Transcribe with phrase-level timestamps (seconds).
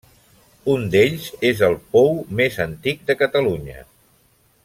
[0.75, 2.09] Un d'ells és el pou
[2.41, 3.87] més antic de Catalunya.